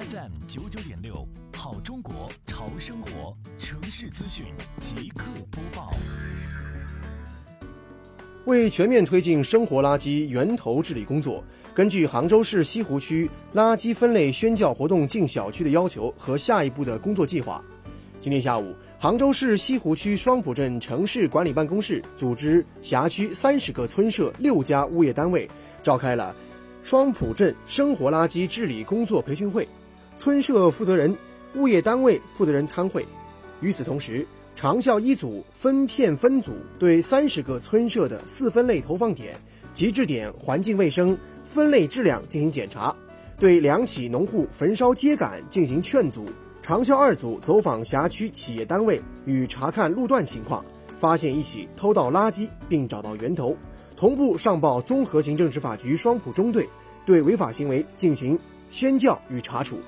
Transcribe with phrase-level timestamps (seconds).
[0.00, 4.46] FM 九九点六，好中国潮生活城市资讯
[4.80, 5.90] 即刻播报。
[8.46, 11.44] 为全面推进生活垃圾源头治理工作，
[11.74, 17.62] 根据杭州市西湖区垃圾分类宣教活动进小区的要求和下一步的工作计划，
[18.22, 25.46] 今天下午，杭州市西湖区双浦镇城市管理办公室组织辖区三十个村社六家物业单位
[25.82, 26.34] 召开了
[26.82, 29.68] 双浦镇生活垃圾治理工作培训会，
[30.20, 31.16] 村社负责人、
[31.54, 33.08] 物业单位负责人参会。
[33.62, 39.34] 与此同时，长效一组分片分组对三十个村社的四分类投放点、
[39.72, 42.94] 集置点环境卫生、分类质量进行检查，
[43.38, 46.26] 对两起农户焚烧秸秆进行劝阻。
[46.60, 50.62] 长效二组走访辖区企业单位与查看路段情况，
[50.98, 53.56] 发现一起偷盗垃圾并找到源头，
[53.96, 56.68] 同步上报综合行政执法局双浦中队，
[57.06, 59.78] 对违法行为进行宣教与查处。